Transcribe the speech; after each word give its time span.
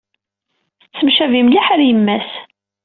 Tettemcabi 0.81 1.41
mliḥ 1.45 1.65
ɣer 1.69 1.79
yemma-s. 1.87 2.29